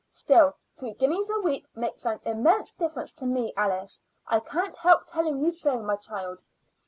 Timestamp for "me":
3.27-3.53